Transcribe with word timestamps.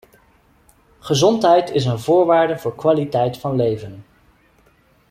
Gezondheid 0.99 1.69
is 1.71 1.85
een 1.85 1.99
voorwaarde 1.99 2.57
voor 2.57 2.75
kwaliteit 2.75 3.37
van 3.37 3.55
leven. 3.55 4.05